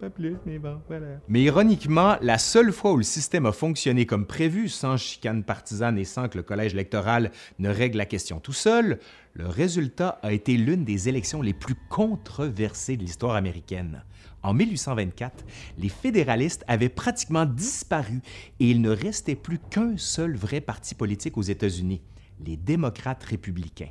pas 0.00 0.10
plus, 0.10 0.36
mais 0.44 0.58
bon, 0.58 0.80
voilà. 0.88 1.06
Mais 1.28 1.42
ironiquement, 1.42 2.16
la 2.20 2.38
seule 2.38 2.72
fois 2.72 2.92
où 2.92 2.96
le 2.96 3.02
système 3.02 3.46
a 3.46 3.52
fonctionné 3.52 4.04
comme 4.04 4.26
prévu, 4.26 4.68
sans 4.68 4.96
chicane 4.96 5.42
partisane 5.42 5.98
et 5.98 6.04
sans 6.04 6.28
que 6.28 6.36
le 6.36 6.42
collège 6.42 6.74
électoral 6.74 7.30
ne 7.58 7.68
règle 7.68 7.98
la 7.98 8.06
question 8.06 8.40
tout 8.40 8.52
seul, 8.52 8.98
le 9.34 9.46
résultat 9.46 10.18
a 10.22 10.32
été 10.32 10.56
l'une 10.56 10.84
des 10.84 11.08
élections 11.08 11.42
les 11.42 11.54
plus 11.54 11.76
controversées 11.88 12.96
de 12.96 13.02
l'histoire 13.02 13.36
américaine. 13.36 14.02
En 14.46 14.54
1824, 14.54 15.44
les 15.76 15.88
fédéralistes 15.88 16.64
avaient 16.68 16.88
pratiquement 16.88 17.46
disparu 17.46 18.20
et 18.60 18.70
il 18.70 18.80
ne 18.80 18.90
restait 18.90 19.34
plus 19.34 19.58
qu'un 19.58 19.96
seul 19.96 20.36
vrai 20.36 20.60
parti 20.60 20.94
politique 20.94 21.36
aux 21.36 21.42
États-Unis, 21.42 22.00
les 22.44 22.56
démocrates 22.56 23.24
républicains. 23.24 23.90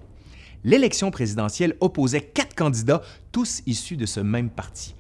L'élection 0.64 1.12
présidentielle 1.12 1.76
opposait 1.82 2.22
quatre 2.22 2.56
candidats, 2.56 3.02
tous 3.34 3.64
issus 3.66 3.98
de 3.98 4.06
ce 4.06 4.22
même 4.22 4.50
parti 4.50 4.96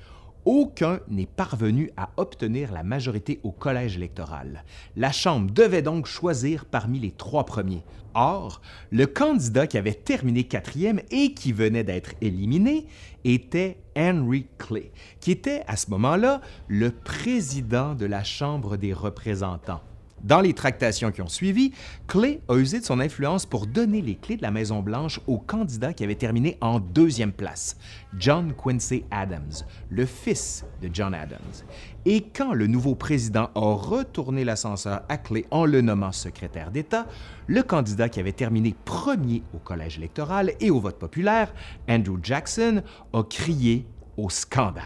aucun 0.45 0.99
n'est 1.09 1.25
parvenu 1.25 1.91
à 1.97 2.11
obtenir 2.17 2.71
la 2.71 2.83
majorité 2.83 3.39
au 3.43 3.51
collège 3.51 3.97
électoral. 3.97 4.63
La 4.95 5.11
Chambre 5.11 5.51
devait 5.51 5.81
donc 5.81 6.05
choisir 6.05 6.65
parmi 6.65 6.99
les 6.99 7.11
trois 7.11 7.45
premiers. 7.45 7.83
Or, 8.13 8.61
le 8.91 9.07
candidat 9.07 9.67
qui 9.67 9.77
avait 9.77 9.93
terminé 9.93 10.45
quatrième 10.45 11.01
et 11.11 11.33
qui 11.33 11.51
venait 11.51 11.83
d'être 11.83 12.11
éliminé 12.21 12.85
était 13.25 13.77
Henry 13.97 14.47
Clay, 14.57 14.91
qui 15.19 15.31
était 15.31 15.63
à 15.67 15.75
ce 15.75 15.89
moment-là 15.89 16.39
le 16.67 16.91
président 16.91 17.93
de 17.95 18.05
la 18.05 18.23
Chambre 18.23 18.77
des 18.77 18.93
représentants. 18.93 19.81
Dans 20.23 20.41
les 20.41 20.53
tractations 20.53 21.11
qui 21.11 21.21
ont 21.21 21.27
suivi, 21.27 21.71
Clay 22.07 22.41
a 22.47 22.55
usé 22.55 22.79
de 22.79 22.85
son 22.85 22.99
influence 22.99 23.45
pour 23.45 23.67
donner 23.67 24.01
les 24.01 24.15
clés 24.15 24.37
de 24.37 24.41
la 24.41 24.49
Maison-Blanche 24.49 25.19
au 25.27 25.37
candidat 25.37 25.93
qui 25.93 26.03
avait 26.03 26.15
terminé 26.15 26.57
en 26.61 26.79
deuxième 26.79 27.31
place, 27.31 27.77
John 28.17 28.53
Quincy 28.53 29.03
Adams, 29.11 29.51
le 29.89 30.05
fils 30.05 30.65
de 30.81 30.89
John 30.91 31.13
Adams. 31.13 31.39
Et 32.05 32.21
quand 32.21 32.53
le 32.53 32.65
nouveau 32.65 32.95
président 32.95 33.51
a 33.53 33.73
retourné 33.73 34.43
l'ascenseur 34.45 35.03
à 35.09 35.17
Clay 35.17 35.45
en 35.51 35.65
le 35.65 35.81
nommant 35.81 36.11
secrétaire 36.11 36.71
d'État, 36.71 37.05
le 37.45 37.61
candidat 37.61 38.09
qui 38.09 38.19
avait 38.19 38.31
terminé 38.31 38.73
premier 38.85 39.43
au 39.53 39.59
collège 39.59 39.97
électoral 39.97 40.53
et 40.59 40.71
au 40.71 40.79
vote 40.79 40.97
populaire, 40.97 41.53
Andrew 41.87 42.17
Jackson, 42.23 42.81
a 43.13 43.21
crié 43.23 43.85
au 44.17 44.29
scandale. 44.31 44.83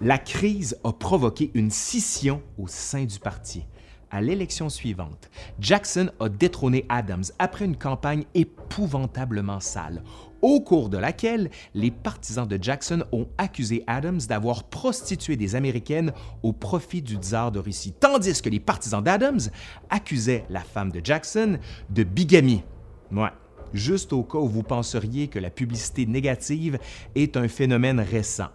La 0.00 0.18
crise 0.18 0.78
a 0.84 0.92
provoqué 0.92 1.50
une 1.54 1.70
scission 1.70 2.40
au 2.58 2.66
sein 2.66 3.04
du 3.04 3.18
parti 3.18 3.64
à 4.10 4.20
l'élection 4.20 4.68
suivante, 4.68 5.30
Jackson 5.60 6.10
a 6.20 6.28
détrôné 6.28 6.86
Adams 6.88 7.24
après 7.38 7.64
une 7.64 7.76
campagne 7.76 8.24
épouvantablement 8.34 9.60
sale, 9.60 10.02
au 10.42 10.60
cours 10.60 10.90
de 10.90 10.98
laquelle 10.98 11.50
les 11.72 11.90
partisans 11.90 12.46
de 12.46 12.58
Jackson 12.60 13.04
ont 13.12 13.26
accusé 13.38 13.82
Adams 13.86 14.20
d'avoir 14.28 14.64
prostitué 14.64 15.36
des 15.36 15.56
Américaines 15.56 16.12
au 16.42 16.52
profit 16.52 17.00
du 17.00 17.16
tsar 17.16 17.50
de 17.50 17.58
Russie, 17.58 17.94
tandis 17.98 18.42
que 18.42 18.50
les 18.50 18.60
partisans 18.60 19.02
d'Adams 19.02 19.40
accusaient 19.88 20.44
la 20.50 20.60
femme 20.60 20.92
de 20.92 21.00
Jackson 21.02 21.58
de 21.88 22.02
bigamie. 22.02 22.62
Ouais, 23.10 23.30
juste 23.72 24.12
au 24.12 24.22
cas 24.22 24.38
où 24.38 24.48
vous 24.48 24.62
penseriez 24.62 25.28
que 25.28 25.38
la 25.38 25.50
publicité 25.50 26.04
négative 26.04 26.78
est 27.14 27.36
un 27.36 27.48
phénomène 27.48 28.00
récent. 28.00 28.48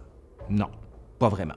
Non, 0.48 0.70
pas 1.18 1.28
vraiment. 1.28 1.54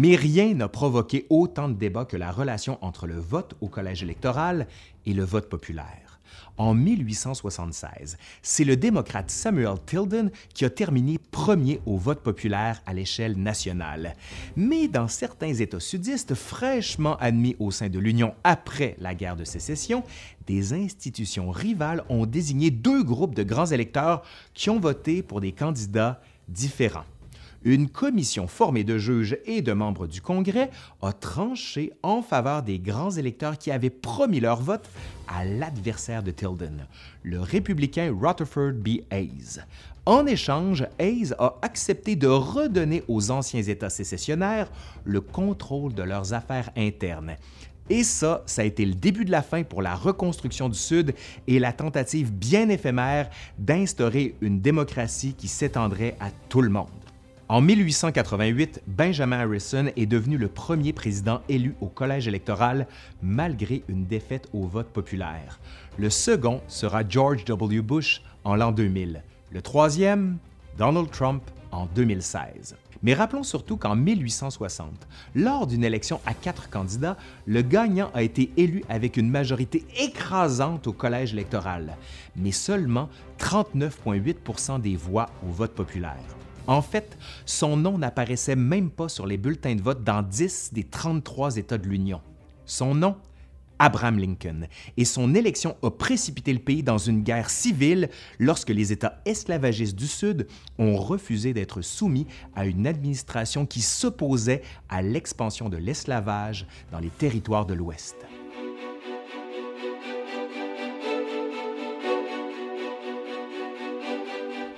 Mais 0.00 0.14
rien 0.14 0.54
n'a 0.54 0.68
provoqué 0.68 1.26
autant 1.28 1.68
de 1.68 1.74
débats 1.74 2.04
que 2.04 2.16
la 2.16 2.30
relation 2.30 2.78
entre 2.82 3.08
le 3.08 3.18
vote 3.18 3.56
au 3.60 3.66
collège 3.66 4.04
électoral 4.04 4.68
et 5.06 5.12
le 5.12 5.24
vote 5.24 5.48
populaire. 5.48 6.20
En 6.56 6.72
1876, 6.72 8.16
c'est 8.40 8.62
le 8.62 8.76
démocrate 8.76 9.28
Samuel 9.28 9.74
Tilden 9.84 10.30
qui 10.54 10.64
a 10.64 10.70
terminé 10.70 11.18
premier 11.32 11.80
au 11.84 11.96
vote 11.96 12.20
populaire 12.20 12.80
à 12.86 12.94
l'échelle 12.94 13.36
nationale. 13.36 14.14
Mais 14.54 14.86
dans 14.86 15.08
certains 15.08 15.54
États 15.54 15.80
sudistes 15.80 16.36
fraîchement 16.36 17.16
admis 17.16 17.56
au 17.58 17.72
sein 17.72 17.88
de 17.88 17.98
l'Union 17.98 18.36
après 18.44 18.94
la 19.00 19.16
guerre 19.16 19.34
de 19.34 19.42
sécession, 19.42 20.04
des 20.46 20.74
institutions 20.74 21.50
rivales 21.50 22.04
ont 22.08 22.24
désigné 22.24 22.70
deux 22.70 23.02
groupes 23.02 23.34
de 23.34 23.42
grands 23.42 23.66
électeurs 23.66 24.22
qui 24.54 24.70
ont 24.70 24.78
voté 24.78 25.24
pour 25.24 25.40
des 25.40 25.50
candidats 25.50 26.20
différents 26.46 27.04
une 27.64 27.88
commission 27.88 28.46
formée 28.46 28.84
de 28.84 28.98
juges 28.98 29.38
et 29.44 29.62
de 29.62 29.72
membres 29.72 30.06
du 30.06 30.20
Congrès 30.20 30.70
a 31.02 31.12
tranché 31.12 31.92
en 32.02 32.22
faveur 32.22 32.62
des 32.62 32.78
grands 32.78 33.10
électeurs 33.10 33.58
qui 33.58 33.70
avaient 33.70 33.90
promis 33.90 34.40
leur 34.40 34.60
vote 34.60 34.88
à 35.26 35.44
l'adversaire 35.44 36.22
de 36.22 36.30
Tilden, 36.30 36.86
le 37.22 37.40
républicain 37.40 38.14
Rutherford 38.18 38.74
B. 38.74 39.00
Hayes. 39.10 39.60
En 40.06 40.24
échange, 40.24 40.86
Hayes 40.98 41.34
a 41.38 41.56
accepté 41.60 42.16
de 42.16 42.28
redonner 42.28 43.02
aux 43.08 43.30
anciens 43.30 43.62
États 43.62 43.90
sécessionnaires 43.90 44.70
le 45.04 45.20
contrôle 45.20 45.92
de 45.92 46.02
leurs 46.02 46.32
affaires 46.32 46.70
internes. 46.76 47.36
Et 47.90 48.04
ça, 48.04 48.42
ça 48.46 48.62
a 48.62 48.64
été 48.64 48.84
le 48.84 48.94
début 48.94 49.24
de 49.24 49.30
la 49.30 49.42
fin 49.42 49.62
pour 49.62 49.82
la 49.82 49.94
reconstruction 49.94 50.68
du 50.68 50.78
Sud 50.78 51.14
et 51.46 51.58
la 51.58 51.72
tentative 51.72 52.32
bien 52.32 52.68
éphémère 52.68 53.30
d'instaurer 53.58 54.34
une 54.40 54.60
démocratie 54.60 55.34
qui 55.34 55.48
s'étendrait 55.48 56.16
à 56.20 56.30
tout 56.48 56.62
le 56.62 56.70
monde. 56.70 57.07
En 57.50 57.62
1888, 57.62 58.82
Benjamin 58.86 59.38
Harrison 59.40 59.86
est 59.96 60.04
devenu 60.04 60.36
le 60.36 60.48
premier 60.48 60.92
président 60.92 61.40
élu 61.48 61.74
au 61.80 61.86
collège 61.86 62.28
électoral 62.28 62.86
malgré 63.22 63.82
une 63.88 64.04
défaite 64.04 64.50
au 64.52 64.66
vote 64.66 64.88
populaire. 64.88 65.58
Le 65.96 66.10
second 66.10 66.60
sera 66.68 67.08
George 67.08 67.46
W. 67.46 67.80
Bush 67.80 68.20
en 68.44 68.54
l'an 68.54 68.70
2000. 68.70 69.22
Le 69.50 69.62
troisième, 69.62 70.36
Donald 70.76 71.10
Trump 71.10 71.42
en 71.72 71.86
2016. 71.86 72.76
Mais 73.02 73.14
rappelons 73.14 73.44
surtout 73.44 73.78
qu'en 73.78 73.96
1860, 73.96 75.08
lors 75.34 75.66
d'une 75.66 75.84
élection 75.84 76.20
à 76.26 76.34
quatre 76.34 76.68
candidats, 76.68 77.16
le 77.46 77.62
gagnant 77.62 78.10
a 78.12 78.22
été 78.22 78.50
élu 78.58 78.84
avec 78.90 79.16
une 79.16 79.30
majorité 79.30 79.86
écrasante 79.98 80.86
au 80.86 80.92
collège 80.92 81.32
électoral, 81.32 81.96
mais 82.36 82.52
seulement 82.52 83.08
39,8% 83.38 84.82
des 84.82 84.96
voix 84.96 85.30
au 85.48 85.50
vote 85.50 85.72
populaire. 85.72 86.36
En 86.68 86.82
fait, 86.82 87.18
son 87.46 87.78
nom 87.78 87.96
n'apparaissait 87.96 88.54
même 88.54 88.90
pas 88.90 89.08
sur 89.08 89.26
les 89.26 89.38
bulletins 89.38 89.74
de 89.74 89.82
vote 89.82 90.04
dans 90.04 90.22
10 90.22 90.74
des 90.74 90.84
33 90.84 91.56
États 91.56 91.78
de 91.78 91.88
l'Union. 91.88 92.20
Son 92.66 92.94
nom 92.94 93.16
Abraham 93.78 94.18
Lincoln, 94.18 94.66
et 94.96 95.04
son 95.04 95.34
élection 95.36 95.76
a 95.82 95.90
précipité 95.90 96.52
le 96.52 96.58
pays 96.58 96.82
dans 96.82 96.98
une 96.98 97.22
guerre 97.22 97.48
civile 97.48 98.10
lorsque 98.40 98.70
les 98.70 98.92
États 98.92 99.20
esclavagistes 99.24 99.96
du 99.96 100.08
Sud 100.08 100.48
ont 100.78 100.96
refusé 100.96 101.54
d'être 101.54 101.80
soumis 101.80 102.26
à 102.56 102.66
une 102.66 102.88
administration 102.88 103.66
qui 103.66 103.80
s'opposait 103.80 104.62
à 104.88 105.00
l'expansion 105.00 105.68
de 105.68 105.76
l'esclavage 105.76 106.66
dans 106.90 106.98
les 106.98 107.10
territoires 107.10 107.66
de 107.66 107.74
l'Ouest. 107.74 108.16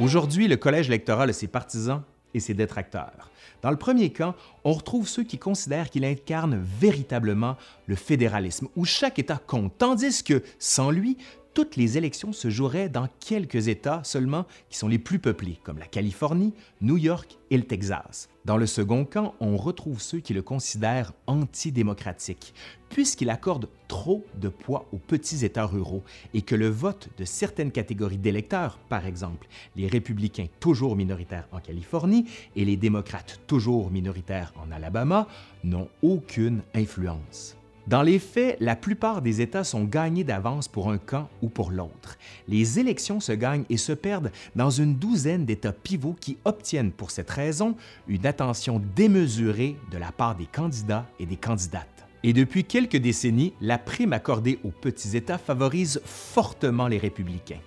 Aujourd'hui, 0.00 0.48
le 0.48 0.56
collège 0.56 0.88
électoral 0.88 1.28
a 1.28 1.32
ses 1.34 1.46
partisans 1.46 2.00
et 2.32 2.40
ses 2.40 2.54
détracteurs. 2.54 3.30
Dans 3.60 3.70
le 3.70 3.76
premier 3.76 4.08
cas, 4.08 4.34
on 4.64 4.72
retrouve 4.72 5.06
ceux 5.06 5.24
qui 5.24 5.36
considèrent 5.36 5.90
qu'il 5.90 6.06
incarne 6.06 6.58
véritablement 6.80 7.58
le 7.86 7.96
fédéralisme, 7.96 8.68
où 8.76 8.86
chaque 8.86 9.18
État 9.18 9.36
compte, 9.46 9.76
tandis 9.76 10.24
que, 10.24 10.42
sans 10.58 10.90
lui, 10.90 11.18
toutes 11.54 11.76
les 11.76 11.98
élections 11.98 12.32
se 12.32 12.50
joueraient 12.50 12.88
dans 12.88 13.08
quelques 13.18 13.68
États 13.68 14.02
seulement 14.04 14.46
qui 14.68 14.78
sont 14.78 14.88
les 14.88 14.98
plus 14.98 15.18
peuplés, 15.18 15.58
comme 15.62 15.78
la 15.78 15.86
Californie, 15.86 16.54
New 16.80 16.96
York 16.96 17.38
et 17.50 17.56
le 17.56 17.64
Texas. 17.64 18.28
Dans 18.44 18.56
le 18.56 18.66
second 18.66 19.04
camp, 19.04 19.34
on 19.40 19.56
retrouve 19.56 20.00
ceux 20.00 20.20
qui 20.20 20.32
le 20.32 20.42
considèrent 20.42 21.12
antidémocratique, 21.26 22.54
puisqu'il 22.88 23.28
accorde 23.28 23.68
trop 23.88 24.24
de 24.40 24.48
poids 24.48 24.86
aux 24.92 24.98
petits 24.98 25.44
États 25.44 25.66
ruraux 25.66 26.02
et 26.32 26.42
que 26.42 26.54
le 26.54 26.68
vote 26.68 27.08
de 27.18 27.24
certaines 27.24 27.72
catégories 27.72 28.18
d'électeurs, 28.18 28.78
par 28.88 29.06
exemple 29.06 29.46
les 29.76 29.88
républicains 29.88 30.46
toujours 30.58 30.96
minoritaires 30.96 31.48
en 31.52 31.60
Californie 31.60 32.26
et 32.56 32.64
les 32.64 32.76
démocrates 32.76 33.40
toujours 33.46 33.90
minoritaires 33.90 34.54
en 34.56 34.70
Alabama, 34.72 35.28
n'ont 35.64 35.88
aucune 36.02 36.62
influence. 36.74 37.56
Dans 37.90 38.02
les 38.02 38.20
faits, 38.20 38.56
la 38.60 38.76
plupart 38.76 39.20
des 39.20 39.40
États 39.40 39.64
sont 39.64 39.82
gagnés 39.82 40.22
d'avance 40.22 40.68
pour 40.68 40.92
un 40.92 40.98
camp 40.98 41.28
ou 41.42 41.48
pour 41.48 41.72
l'autre. 41.72 42.18
Les 42.46 42.78
élections 42.78 43.18
se 43.18 43.32
gagnent 43.32 43.64
et 43.68 43.76
se 43.76 43.90
perdent 43.90 44.30
dans 44.54 44.70
une 44.70 44.94
douzaine 44.94 45.44
d'États 45.44 45.72
pivots 45.72 46.14
qui 46.20 46.38
obtiennent 46.44 46.92
pour 46.92 47.10
cette 47.10 47.30
raison 47.30 47.74
une 48.06 48.26
attention 48.26 48.80
démesurée 48.94 49.74
de 49.90 49.98
la 49.98 50.12
part 50.12 50.36
des 50.36 50.46
candidats 50.46 51.04
et 51.18 51.26
des 51.26 51.34
candidates. 51.34 52.06
Et 52.22 52.32
depuis 52.32 52.62
quelques 52.62 52.96
décennies, 52.96 53.54
la 53.60 53.76
prime 53.76 54.12
accordée 54.12 54.60
aux 54.62 54.70
petits 54.70 55.16
États 55.16 55.38
favorise 55.38 56.00
fortement 56.04 56.86
les 56.86 56.98
républicains. 56.98 57.58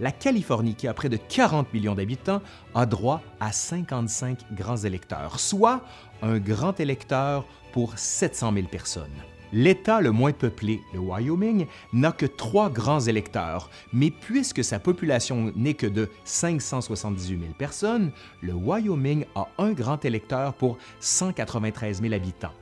La 0.00 0.10
Californie, 0.10 0.74
qui 0.74 0.88
a 0.88 0.94
près 0.94 1.08
de 1.08 1.18
40 1.18 1.72
millions 1.72 1.94
d'habitants, 1.94 2.42
a 2.74 2.84
droit 2.84 3.22
à 3.38 3.52
55 3.52 4.40
grands 4.56 4.78
électeurs, 4.78 5.38
soit 5.38 5.84
un 6.20 6.40
grand 6.40 6.80
électeur 6.80 7.46
pour 7.72 7.96
700 7.96 8.54
000 8.54 8.66
personnes. 8.66 9.06
L'État 9.52 10.00
le 10.00 10.10
moins 10.10 10.32
peuplé, 10.32 10.82
le 10.92 10.98
Wyoming, 11.00 11.66
n'a 11.92 12.12
que 12.12 12.26
trois 12.26 12.68
grands 12.68 13.00
électeurs, 13.00 13.70
mais 13.92 14.10
puisque 14.10 14.62
sa 14.62 14.78
population 14.78 15.52
n'est 15.56 15.74
que 15.74 15.86
de 15.86 16.08
578 16.24 17.40
000 17.40 17.52
personnes, 17.56 18.10
le 18.42 18.52
Wyoming 18.52 19.24
a 19.34 19.48
un 19.58 19.72
grand 19.72 20.04
électeur 20.04 20.54
pour 20.54 20.76
193 21.00 22.02
000 22.02 22.12
habitants. 22.12 22.52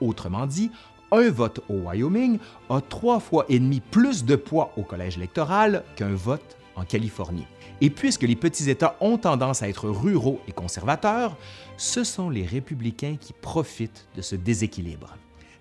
Autrement 0.00 0.46
dit, 0.46 0.70
un 1.12 1.30
vote 1.30 1.60
au 1.68 1.74
Wyoming 1.74 2.38
a 2.68 2.80
trois 2.80 3.20
fois 3.20 3.46
et 3.48 3.58
demi 3.58 3.80
plus 3.80 4.24
de 4.24 4.36
poids 4.36 4.72
au 4.76 4.82
collège 4.82 5.16
électoral 5.16 5.84
qu'un 5.96 6.14
vote 6.14 6.56
en 6.76 6.84
Californie. 6.84 7.46
Et 7.80 7.90
puisque 7.90 8.22
les 8.22 8.36
petits 8.36 8.68
États 8.68 8.96
ont 9.00 9.18
tendance 9.18 9.62
à 9.62 9.68
être 9.68 9.88
ruraux 9.88 10.40
et 10.48 10.52
conservateurs, 10.52 11.36
ce 11.76 12.04
sont 12.04 12.30
les 12.30 12.44
républicains 12.44 13.16
qui 13.20 13.32
profitent 13.32 14.08
de 14.16 14.22
ce 14.22 14.36
déséquilibre. 14.36 15.16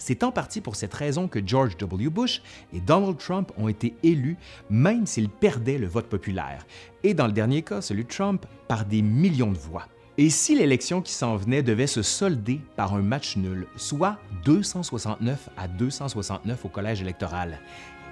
C'est 0.06 0.26
en 0.26 0.34
partie 0.34 0.60
pour 0.60 0.76
cette 0.76 0.94
raison 0.94 1.30
que 1.30 1.40
George 1.46 1.78
W. 1.78 2.10
Bush 2.10 2.42
et 2.74 2.82
Donald 2.82 3.18
Trump 3.18 3.54
ont 3.58 3.70
été 3.70 3.96
élus 4.04 4.36
même 4.70 5.06
s'ils 5.06 5.30
perdaient 5.30 5.78
le 5.78 5.88
vote 5.88 6.08
populaire, 6.08 6.68
et 7.04 7.14
dans 7.14 7.26
le 7.26 7.32
dernier 7.32 7.62
cas, 7.62 7.80
celui 7.80 8.04
de 8.04 8.10
Trump, 8.10 8.46
par 8.68 8.84
des 8.84 9.02
millions 9.02 9.54
de 9.54 9.58
voix. 9.58 9.88
Et 10.18 10.30
si 10.30 10.58
l'élection 10.58 11.02
qui 11.02 11.14
s'en 11.14 11.38
venait 11.38 11.64
devait 11.64 11.88
se 11.88 12.02
solder 12.02 12.60
par 12.76 12.94
un 12.96 13.02
match 13.02 13.38
nul, 13.38 13.66
soit 13.78 14.18
269 14.44 15.50
à 15.56 15.70
269 15.70 16.66
au 16.66 16.68
collège 16.68 17.02
électoral, 17.02 17.62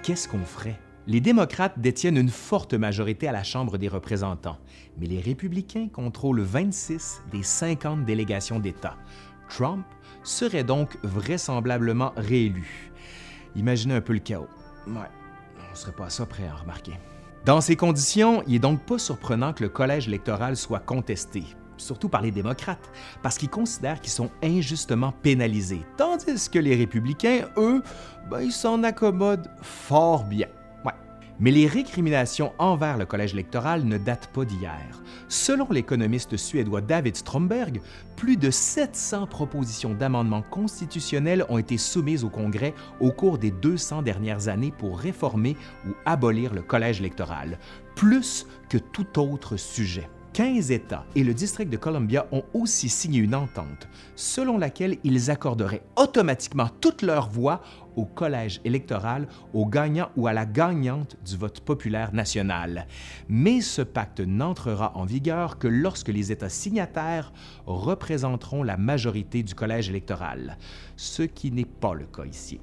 qu'est-ce 0.02 0.28
qu'on 0.28 0.46
ferait? 0.46 0.80
Les 1.06 1.20
démocrates 1.20 1.78
détiennent 1.78 2.16
une 2.16 2.30
forte 2.30 2.72
majorité 2.72 3.28
à 3.28 3.32
la 3.32 3.44
Chambre 3.44 3.76
des 3.76 3.88
représentants, 3.88 4.56
mais 4.96 5.08
les 5.08 5.20
républicains 5.20 5.88
contrôlent 5.92 6.40
26 6.40 7.20
des 7.30 7.42
50 7.42 8.06
délégations 8.06 8.60
d'État. 8.60 8.96
Trump 9.50 9.84
serait 10.22 10.64
donc 10.64 10.96
vraisemblablement 11.02 12.12
réélu. 12.16 12.92
Imaginez 13.54 13.94
un 13.94 14.00
peu 14.00 14.12
le 14.12 14.18
chaos. 14.18 14.48
Ouais, 14.86 15.10
on 15.70 15.74
serait 15.74 15.92
pas 15.92 16.06
à 16.06 16.10
ça 16.10 16.26
prêt 16.26 16.46
à 16.46 16.54
remarquer. 16.54 16.92
Dans 17.44 17.60
ces 17.60 17.76
conditions, 17.76 18.42
il 18.46 18.56
est 18.56 18.60
donc 18.60 18.84
pas 18.84 18.98
surprenant 18.98 19.52
que 19.52 19.64
le 19.64 19.68
collège 19.68 20.06
électoral 20.06 20.56
soit 20.56 20.78
contesté, 20.78 21.42
surtout 21.76 22.08
par 22.08 22.22
les 22.22 22.30
démocrates, 22.30 22.90
parce 23.22 23.36
qu'ils 23.36 23.50
considèrent 23.50 24.00
qu'ils 24.00 24.12
sont 24.12 24.30
injustement 24.42 25.12
pénalisés, 25.22 25.84
tandis 25.96 26.48
que 26.48 26.58
les 26.58 26.76
républicains, 26.76 27.48
eux, 27.56 27.82
ben, 28.30 28.42
ils 28.42 28.52
s'en 28.52 28.82
accommodent 28.84 29.50
fort 29.60 30.24
bien. 30.24 30.46
Mais 31.40 31.50
les 31.50 31.66
récriminations 31.66 32.52
envers 32.58 32.98
le 32.98 33.06
collège 33.06 33.32
électoral 33.32 33.84
ne 33.84 33.98
datent 33.98 34.30
pas 34.32 34.44
d'hier. 34.44 35.02
Selon 35.28 35.66
l'économiste 35.70 36.36
suédois 36.36 36.80
David 36.80 37.16
Stromberg, 37.16 37.80
plus 38.16 38.36
de 38.36 38.50
700 38.50 39.26
propositions 39.26 39.94
d'amendements 39.94 40.42
constitutionnels 40.42 41.44
ont 41.48 41.58
été 41.58 41.78
soumises 41.78 42.24
au 42.24 42.28
Congrès 42.28 42.74
au 43.00 43.10
cours 43.10 43.38
des 43.38 43.50
200 43.50 44.02
dernières 44.02 44.48
années 44.48 44.72
pour 44.76 44.98
réformer 44.98 45.56
ou 45.86 45.92
abolir 46.04 46.54
le 46.54 46.62
collège 46.62 47.00
électoral, 47.00 47.58
plus 47.96 48.46
que 48.68 48.78
tout 48.78 49.18
autre 49.18 49.56
sujet. 49.56 50.08
15 50.32 50.70
États 50.70 51.04
et 51.14 51.24
le 51.24 51.34
district 51.34 51.70
de 51.70 51.76
Columbia 51.76 52.26
ont 52.32 52.42
aussi 52.54 52.88
signé 52.88 53.20
une 53.20 53.34
entente 53.34 53.86
selon 54.16 54.56
laquelle 54.56 54.96
ils 55.04 55.30
accorderaient 55.30 55.82
automatiquement 55.96 56.68
toutes 56.80 57.02
leurs 57.02 57.28
voix 57.28 57.60
au 57.96 58.06
collège 58.06 58.58
électoral 58.64 59.28
au 59.52 59.66
gagnant 59.66 60.08
ou 60.16 60.26
à 60.26 60.32
la 60.32 60.46
gagnante 60.46 61.16
du 61.22 61.36
vote 61.36 61.60
populaire 61.60 62.14
national. 62.14 62.86
Mais 63.28 63.60
ce 63.60 63.82
pacte 63.82 64.20
n'entrera 64.20 64.96
en 64.96 65.04
vigueur 65.04 65.58
que 65.58 65.68
lorsque 65.68 66.08
les 66.08 66.32
États 66.32 66.48
signataires 66.48 67.30
représenteront 67.66 68.62
la 68.62 68.78
majorité 68.78 69.42
du 69.42 69.54
collège 69.54 69.90
électoral, 69.90 70.56
ce 70.96 71.24
qui 71.24 71.52
n'est 71.52 71.66
pas 71.66 71.92
le 71.92 72.06
cas 72.06 72.24
ici. 72.24 72.58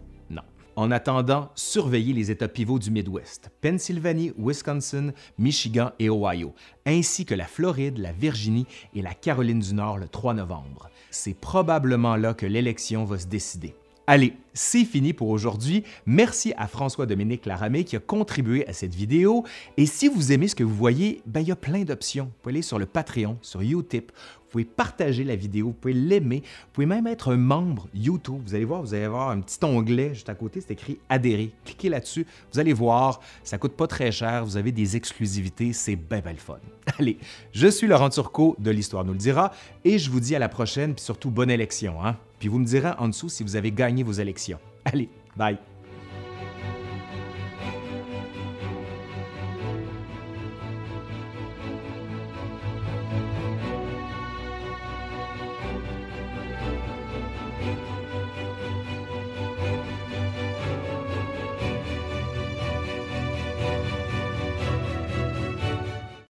En 0.80 0.92
attendant, 0.92 1.50
surveillez 1.56 2.14
les 2.14 2.32
États 2.32 2.48
pivots 2.48 2.80
du 2.80 2.90
Midwest, 2.90 3.50
Pennsylvanie, 3.60 4.32
Wisconsin, 4.38 5.12
Michigan 5.38 5.92
et 6.00 6.10
Ohio, 6.10 6.54
ainsi 6.86 7.26
que 7.26 7.36
la 7.36 7.48
Floride, 7.48 7.98
la 7.98 8.14
Virginie 8.14 8.66
et 8.96 9.02
la 9.02 9.14
Caroline 9.14 9.60
du 9.60 9.74
Nord 9.74 9.98
le 9.98 10.08
3 10.08 10.36
novembre. 10.36 10.90
C'est 11.12 11.34
probablement 11.34 12.16
là 12.16 12.34
que 12.34 12.46
l'élection 12.46 13.04
va 13.04 13.20
se 13.20 13.28
décider. 13.28 13.76
Allez, 14.08 14.38
c'est 14.60 14.84
fini 14.84 15.14
pour 15.14 15.30
aujourd'hui. 15.30 15.86
Merci 16.06 16.54
à 16.58 16.68
François-Dominique 16.68 17.46
Laramé 17.46 17.86
qui 17.86 17.96
a 17.96 18.00
contribué 18.00 18.68
à 18.68 18.74
cette 18.74 18.94
vidéo. 18.94 19.46
Et 19.78 19.86
si 19.86 20.10
vous 20.10 20.34
aimez 20.34 20.50
ce 20.50 20.56
que 20.56 20.66
vous 20.66 20.76
voyez, 20.76 21.22
ben, 21.26 21.40
il 21.40 21.48
y 21.48 21.52
a 21.52 21.56
plein 21.56 21.84
d'options. 21.84 22.26
Vous 22.26 22.32
pouvez 22.42 22.56
aller 22.56 22.62
sur 22.62 22.78
le 22.78 22.86
Patreon, 22.86 23.38
sur 23.42 23.62
Utip. 23.62 24.12
Vous 24.50 24.54
pouvez 24.54 24.66
partager 24.66 25.24
la 25.24 25.36
vidéo, 25.36 25.68
vous 25.68 25.74
pouvez 25.74 25.94
l'aimer. 25.94 26.42
Vous 26.44 26.70
pouvez 26.74 26.88
même 26.88 27.08
être 27.08 27.32
un 27.32 27.38
membre 27.38 27.88
YouTube. 27.94 28.42
Vous 28.44 28.56
allez 28.56 28.66
voir, 28.66 28.82
vous 28.82 28.96
allez 28.96 29.04
avoir 29.04 29.30
un 29.30 29.40
petit 29.42 29.64
onglet 29.64 30.16
juste 30.16 30.28
à 30.28 30.34
côté, 30.34 30.60
c'est 30.60 30.74
écrit 30.74 31.00
Adhérer. 31.08 31.52
Cliquez 31.64 31.88
là-dessus. 31.88 32.26
Vous 32.52 32.60
allez 32.60 32.74
voir, 32.74 33.22
ça 33.44 33.58
coûte 33.60 33.78
pas 33.78 33.86
très 33.86 34.12
cher. 34.12 34.44
Vous 34.44 34.58
avez 34.58 34.72
des 34.72 34.98
exclusivités. 34.98 35.72
C'est 35.72 35.96
bien, 35.96 36.20
bien 36.20 36.34
le 36.34 36.38
fun. 36.38 36.58
Allez, 37.00 37.18
je 37.54 37.68
suis 37.68 37.86
Laurent 37.86 38.10
Turcot 38.10 38.56
de 38.60 38.72
l'Histoire 38.72 39.06
nous 39.06 39.14
le 39.14 39.20
dira 39.20 39.54
et 39.86 40.00
je 40.00 40.10
vous 40.10 40.20
dis 40.20 40.36
à 40.36 40.40
la 40.40 40.50
prochaine, 40.50 40.96
puis 40.96 41.04
surtout 41.06 41.30
bonne 41.30 41.52
élection. 41.52 42.04
Hein? 42.04 42.18
Puis 42.40 42.48
vous 42.48 42.58
me 42.58 42.66
direz 42.66 42.94
en 42.98 43.08
dessous 43.08 43.30
si 43.30 43.44
vous 43.44 43.56
avez 43.56 43.72
gagné 43.72 44.02
vos 44.02 44.14
élections. 44.14 44.49
Allez, 44.86 45.10
bye! 45.36 45.58